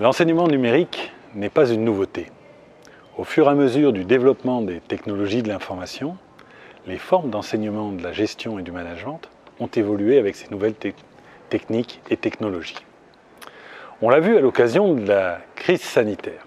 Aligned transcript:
L'enseignement 0.00 0.48
numérique 0.48 1.12
n'est 1.34 1.50
pas 1.50 1.68
une 1.68 1.84
nouveauté. 1.84 2.28
Au 3.18 3.24
fur 3.24 3.48
et 3.48 3.50
à 3.50 3.54
mesure 3.54 3.92
du 3.92 4.04
développement 4.04 4.62
des 4.62 4.80
technologies 4.80 5.42
de 5.42 5.48
l'information, 5.48 6.16
les 6.86 6.96
formes 6.96 7.28
d'enseignement 7.28 7.92
de 7.92 8.02
la 8.02 8.12
gestion 8.12 8.58
et 8.58 8.62
du 8.62 8.72
management 8.72 9.20
ont 9.58 9.66
évolué 9.66 10.18
avec 10.18 10.36
ces 10.36 10.48
nouvelles 10.48 10.76
techniques 11.50 12.00
et 12.08 12.16
technologies. 12.16 12.78
On 14.00 14.08
l'a 14.08 14.20
vu 14.20 14.38
à 14.38 14.40
l'occasion 14.40 14.94
de 14.94 15.06
la 15.06 15.40
crise 15.54 15.82
sanitaire. 15.82 16.46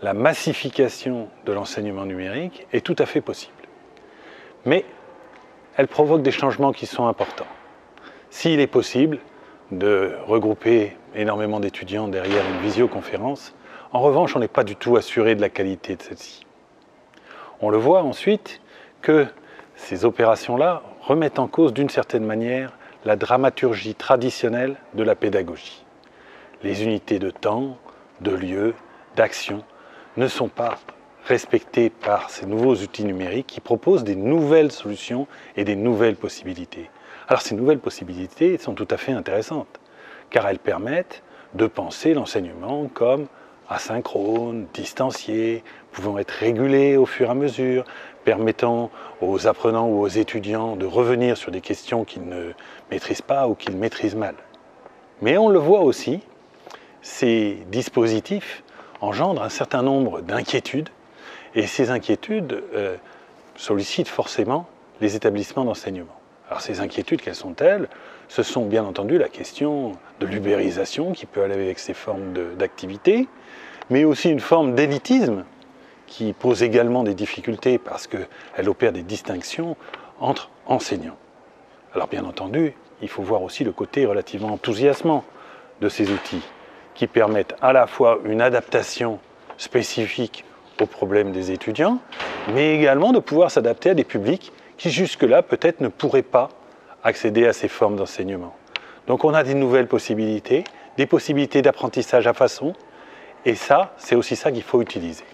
La 0.00 0.14
massification 0.14 1.28
de 1.44 1.52
l'enseignement 1.52 2.06
numérique 2.06 2.66
est 2.72 2.80
tout 2.80 2.96
à 2.98 3.04
fait 3.04 3.20
possible. 3.20 3.52
Mais 4.64 4.86
elle 5.76 5.88
provoque 5.88 6.22
des 6.22 6.30
changements 6.30 6.72
qui 6.72 6.86
sont 6.86 7.06
importants. 7.06 7.44
S'il 8.30 8.60
est 8.60 8.66
possible 8.66 9.18
de 9.70 10.12
regrouper 10.26 10.96
énormément 11.14 11.60
d'étudiants 11.60 12.08
derrière 12.08 12.44
une 12.46 12.60
visioconférence, 12.66 13.54
en 13.92 14.00
revanche, 14.00 14.36
on 14.36 14.38
n'est 14.38 14.48
pas 14.48 14.64
du 14.64 14.76
tout 14.76 14.96
assuré 14.96 15.34
de 15.34 15.40
la 15.40 15.48
qualité 15.48 15.96
de 15.96 16.02
celle-ci. 16.02 16.44
On 17.60 17.70
le 17.70 17.78
voit 17.78 18.02
ensuite 18.02 18.60
que 19.00 19.26
ces 19.76 20.04
opérations-là 20.04 20.82
remettent 21.00 21.38
en 21.38 21.46
cause 21.48 21.72
d'une 21.72 21.88
certaine 21.88 22.24
manière 22.24 22.72
la 23.04 23.16
dramaturgie 23.16 23.94
traditionnelle 23.94 24.76
de 24.94 25.02
la 25.02 25.14
pédagogie. 25.14 25.84
Les 26.62 26.82
unités 26.84 27.18
de 27.18 27.30
temps, 27.30 27.78
de 28.20 28.32
lieu, 28.32 28.74
d'action 29.16 29.62
ne 30.16 30.28
sont 30.28 30.48
pas 30.48 30.78
respectées 31.24 31.90
par 31.90 32.30
ces 32.30 32.46
nouveaux 32.46 32.74
outils 32.74 33.04
numériques 33.04 33.46
qui 33.46 33.60
proposent 33.60 34.04
des 34.04 34.16
nouvelles 34.16 34.72
solutions 34.72 35.26
et 35.56 35.64
des 35.64 35.76
nouvelles 35.76 36.16
possibilités. 36.16 36.90
Alors 37.28 37.42
ces 37.42 37.54
nouvelles 37.54 37.78
possibilités 37.78 38.56
sont 38.56 38.72
tout 38.72 38.88
à 38.90 38.96
fait 38.96 39.12
intéressantes, 39.12 39.80
car 40.30 40.48
elles 40.48 40.58
permettent 40.58 41.22
de 41.52 41.66
penser 41.66 42.14
l'enseignement 42.14 42.88
comme 42.92 43.26
asynchrone, 43.68 44.66
distancié, 44.72 45.62
pouvant 45.92 46.16
être 46.16 46.30
régulé 46.30 46.96
au 46.96 47.04
fur 47.04 47.28
et 47.28 47.30
à 47.30 47.34
mesure, 47.34 47.84
permettant 48.24 48.90
aux 49.20 49.46
apprenants 49.46 49.88
ou 49.88 50.00
aux 50.00 50.08
étudiants 50.08 50.74
de 50.74 50.86
revenir 50.86 51.36
sur 51.36 51.50
des 51.50 51.60
questions 51.60 52.04
qu'ils 52.04 52.26
ne 52.26 52.52
maîtrisent 52.90 53.20
pas 53.20 53.46
ou 53.46 53.54
qu'ils 53.54 53.76
maîtrisent 53.76 54.16
mal. 54.16 54.34
Mais 55.20 55.36
on 55.36 55.50
le 55.50 55.58
voit 55.58 55.80
aussi, 55.80 56.20
ces 57.02 57.58
dispositifs 57.66 58.62
engendrent 59.02 59.42
un 59.42 59.50
certain 59.50 59.82
nombre 59.82 60.22
d'inquiétudes, 60.22 60.88
et 61.54 61.66
ces 61.66 61.90
inquiétudes 61.90 62.62
euh, 62.74 62.96
sollicitent 63.54 64.08
forcément 64.08 64.66
les 65.02 65.14
établissements 65.14 65.64
d'enseignement. 65.64 66.17
Alors 66.48 66.60
ces 66.60 66.80
inquiétudes, 66.80 67.20
quelles 67.20 67.34
sont-elles? 67.34 67.88
Ce 68.28 68.42
sont 68.42 68.64
bien 68.64 68.84
entendu 68.84 69.18
la 69.18 69.28
question 69.28 69.92
de 70.20 70.26
l'ubérisation 70.26 71.12
qui 71.12 71.26
peut 71.26 71.42
aller 71.42 71.54
avec 71.54 71.78
ces 71.78 71.94
formes 71.94 72.32
d'activité, 72.56 73.28
mais 73.90 74.04
aussi 74.04 74.30
une 74.30 74.40
forme 74.40 74.74
d'élitisme 74.74 75.44
qui 76.06 76.32
pose 76.32 76.62
également 76.62 77.04
des 77.04 77.14
difficultés 77.14 77.78
parce 77.78 78.06
qu'elle 78.06 78.68
opère 78.68 78.92
des 78.92 79.02
distinctions 79.02 79.76
entre 80.20 80.50
enseignants. 80.66 81.16
Alors 81.94 82.08
bien 82.08 82.24
entendu, 82.24 82.74
il 83.02 83.08
faut 83.08 83.22
voir 83.22 83.42
aussi 83.42 83.62
le 83.64 83.72
côté 83.72 84.06
relativement 84.06 84.52
enthousiasmant 84.52 85.24
de 85.80 85.88
ces 85.88 86.10
outils 86.10 86.42
qui 86.94 87.06
permettent 87.06 87.54
à 87.60 87.72
la 87.72 87.86
fois 87.86 88.18
une 88.24 88.40
adaptation 88.40 89.20
spécifique 89.58 90.44
aux 90.80 90.86
problèmes 90.86 91.32
des 91.32 91.50
étudiants, 91.50 91.98
mais 92.54 92.74
également 92.74 93.12
de 93.12 93.18
pouvoir 93.18 93.50
s'adapter 93.50 93.90
à 93.90 93.94
des 93.94 94.04
publics 94.04 94.52
qui 94.78 94.90
jusque-là 94.90 95.42
peut-être 95.42 95.80
ne 95.80 95.88
pourraient 95.88 96.22
pas 96.22 96.48
accéder 97.02 97.46
à 97.46 97.52
ces 97.52 97.68
formes 97.68 97.96
d'enseignement. 97.96 98.54
Donc 99.06 99.24
on 99.24 99.34
a 99.34 99.42
des 99.42 99.54
nouvelles 99.54 99.88
possibilités, 99.88 100.64
des 100.96 101.06
possibilités 101.06 101.62
d'apprentissage 101.62 102.26
à 102.26 102.32
façon, 102.32 102.72
et 103.44 103.54
ça, 103.54 103.94
c'est 103.98 104.14
aussi 104.14 104.36
ça 104.36 104.50
qu'il 104.50 104.62
faut 104.62 104.80
utiliser. 104.80 105.24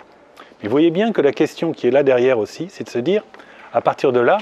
vous 0.62 0.70
voyez 0.70 0.90
bien 0.90 1.12
que 1.12 1.20
la 1.20 1.32
question 1.32 1.72
qui 1.72 1.86
est 1.86 1.90
là 1.90 2.02
derrière 2.02 2.38
aussi, 2.38 2.68
c'est 2.70 2.84
de 2.84 2.90
se 2.90 2.98
dire, 2.98 3.22
à 3.72 3.80
partir 3.80 4.12
de 4.12 4.20
là, 4.20 4.38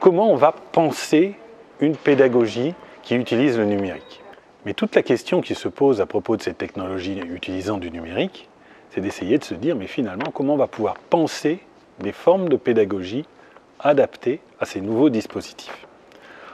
comment 0.00 0.30
on 0.30 0.36
va 0.36 0.52
penser 0.72 1.34
une 1.80 1.96
pédagogie 1.96 2.74
qui 3.02 3.14
utilise 3.14 3.58
le 3.58 3.64
numérique? 3.64 4.22
Mais 4.64 4.74
toute 4.74 4.94
la 4.94 5.02
question 5.02 5.40
qui 5.40 5.54
se 5.54 5.68
pose 5.68 6.00
à 6.00 6.06
propos 6.06 6.36
de 6.36 6.42
ces 6.42 6.54
technologies 6.54 7.18
utilisant 7.18 7.78
du 7.78 7.90
numérique, 7.90 8.48
c'est 8.90 9.00
d'essayer 9.00 9.38
de 9.38 9.44
se 9.44 9.54
dire, 9.54 9.76
mais 9.76 9.86
finalement, 9.86 10.30
comment 10.32 10.54
on 10.54 10.58
va 10.58 10.66
pouvoir 10.66 10.94
penser 10.94 11.60
des 12.00 12.12
formes 12.12 12.48
de 12.48 12.56
pédagogie 12.56 13.24
adaptées 13.82 14.40
à 14.60 14.64
ces 14.64 14.80
nouveaux 14.80 15.10
dispositifs. 15.10 15.86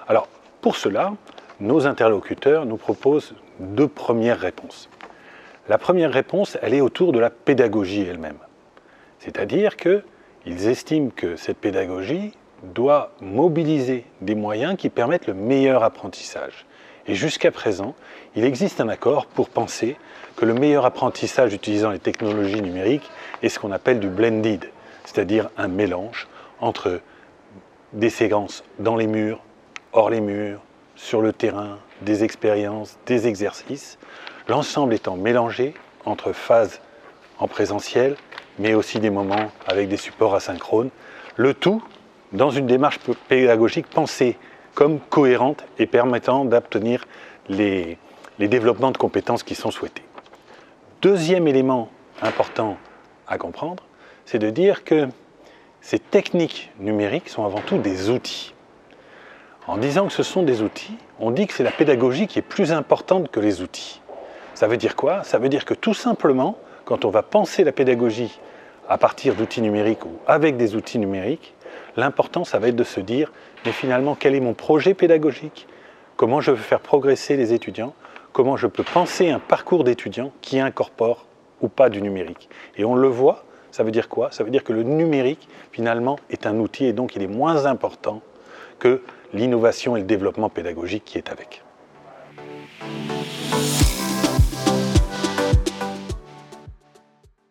Alors, 0.08 0.28
pour 0.60 0.76
cela, 0.76 1.12
nos 1.60 1.86
interlocuteurs 1.86 2.66
nous 2.66 2.76
proposent 2.76 3.34
deux 3.60 3.88
premières 3.88 4.38
réponses. 4.38 4.88
La 5.68 5.78
première 5.78 6.12
réponse, 6.12 6.56
elle 6.62 6.74
est 6.74 6.80
autour 6.80 7.12
de 7.12 7.18
la 7.18 7.30
pédagogie 7.30 8.02
elle-même. 8.02 8.38
C'est-à-dire 9.18 9.76
qu'ils 9.76 10.68
estiment 10.68 11.10
que 11.14 11.36
cette 11.36 11.58
pédagogie 11.58 12.32
doit 12.62 13.12
mobiliser 13.20 14.04
des 14.20 14.34
moyens 14.34 14.76
qui 14.76 14.88
permettent 14.88 15.26
le 15.26 15.34
meilleur 15.34 15.84
apprentissage. 15.84 16.66
Et 17.06 17.14
jusqu'à 17.14 17.50
présent, 17.50 17.94
il 18.36 18.44
existe 18.44 18.80
un 18.80 18.88
accord 18.88 19.26
pour 19.26 19.48
penser 19.48 19.96
que 20.36 20.44
le 20.44 20.54
meilleur 20.54 20.84
apprentissage 20.84 21.54
utilisant 21.54 21.90
les 21.90 21.98
technologies 21.98 22.62
numériques 22.62 23.10
est 23.42 23.48
ce 23.48 23.58
qu'on 23.58 23.72
appelle 23.72 24.00
du 24.00 24.08
blended, 24.08 24.70
c'est-à-dire 25.04 25.50
un 25.56 25.68
mélange 25.68 26.28
entre 26.60 27.00
des 27.92 28.10
séquences 28.10 28.64
dans 28.78 28.96
les 28.96 29.06
murs, 29.06 29.40
hors 29.92 30.10
les 30.10 30.20
murs, 30.20 30.60
sur 30.96 31.22
le 31.22 31.32
terrain, 31.32 31.78
des 32.02 32.24
expériences, 32.24 32.98
des 33.06 33.26
exercices, 33.26 33.98
l'ensemble 34.48 34.94
étant 34.94 35.16
mélangé 35.16 35.74
entre 36.04 36.32
phases 36.32 36.80
en 37.38 37.46
présentiel, 37.48 38.16
mais 38.58 38.74
aussi 38.74 38.98
des 38.98 39.10
moments 39.10 39.50
avec 39.66 39.88
des 39.88 39.96
supports 39.96 40.34
asynchrones, 40.34 40.90
le 41.36 41.54
tout 41.54 41.82
dans 42.32 42.50
une 42.50 42.66
démarche 42.66 42.98
pédagogique 43.28 43.86
pensée 43.86 44.36
comme 44.74 45.00
cohérente 45.00 45.64
et 45.78 45.86
permettant 45.86 46.44
d'obtenir 46.44 47.04
les, 47.48 47.96
les 48.38 48.48
développements 48.48 48.90
de 48.90 48.98
compétences 48.98 49.42
qui 49.42 49.54
sont 49.54 49.70
souhaités. 49.70 50.02
Deuxième 51.00 51.46
élément 51.46 51.90
important 52.22 52.76
à 53.26 53.38
comprendre, 53.38 53.84
c'est 54.24 54.38
de 54.38 54.50
dire 54.50 54.84
que 54.84 55.08
ces 55.88 55.98
techniques 55.98 56.70
numériques 56.80 57.30
sont 57.30 57.46
avant 57.46 57.62
tout 57.62 57.78
des 57.78 58.10
outils. 58.10 58.52
En 59.66 59.78
disant 59.78 60.06
que 60.06 60.12
ce 60.12 60.22
sont 60.22 60.42
des 60.42 60.60
outils, 60.60 60.98
on 61.18 61.30
dit 61.30 61.46
que 61.46 61.54
c'est 61.54 61.64
la 61.64 61.70
pédagogie 61.70 62.26
qui 62.26 62.38
est 62.38 62.42
plus 62.42 62.72
importante 62.72 63.30
que 63.30 63.40
les 63.40 63.62
outils. 63.62 64.02
Ça 64.52 64.66
veut 64.66 64.76
dire 64.76 64.96
quoi? 64.96 65.24
Ça 65.24 65.38
veut 65.38 65.48
dire 65.48 65.64
que 65.64 65.72
tout 65.72 65.94
simplement, 65.94 66.58
quand 66.84 67.06
on 67.06 67.08
va 67.08 67.22
penser 67.22 67.64
la 67.64 67.72
pédagogie 67.72 68.38
à 68.86 68.98
partir 68.98 69.34
d'outils 69.34 69.62
numériques 69.62 70.04
ou 70.04 70.10
avec 70.26 70.58
des 70.58 70.76
outils 70.76 70.98
numériques, 70.98 71.54
l'important, 71.96 72.44
ça 72.44 72.58
va 72.58 72.68
être 72.68 72.76
de 72.76 72.84
se 72.84 73.00
dire, 73.00 73.32
mais 73.64 73.72
finalement, 73.72 74.14
quel 74.14 74.34
est 74.34 74.40
mon 74.40 74.52
projet 74.52 74.92
pédagogique? 74.92 75.66
Comment 76.16 76.42
je 76.42 76.50
veux 76.50 76.58
faire 76.58 76.80
progresser 76.80 77.38
les 77.38 77.54
étudiants? 77.54 77.94
Comment 78.34 78.58
je 78.58 78.66
peux 78.66 78.84
penser 78.84 79.30
un 79.30 79.38
parcours 79.38 79.84
d'étudiants 79.84 80.32
qui 80.42 80.60
incorpore 80.60 81.24
ou 81.62 81.68
pas 81.68 81.88
du 81.88 82.02
numérique? 82.02 82.50
Et 82.76 82.84
on 82.84 82.94
le 82.94 83.08
voit, 83.08 83.46
ça 83.70 83.82
veut 83.82 83.90
dire 83.90 84.08
quoi? 84.08 84.30
Ça 84.30 84.44
veut 84.44 84.50
dire 84.50 84.64
que 84.64 84.72
le 84.72 84.82
numérique, 84.82 85.48
finalement, 85.72 86.18
est 86.30 86.46
un 86.46 86.58
outil 86.58 86.86
et 86.86 86.92
donc 86.92 87.16
il 87.16 87.22
est 87.22 87.28
moins 87.28 87.66
important 87.66 88.20
que 88.78 89.02
l'innovation 89.32 89.96
et 89.96 90.00
le 90.00 90.06
développement 90.06 90.48
pédagogique 90.48 91.04
qui 91.04 91.18
est 91.18 91.30
avec. 91.30 91.62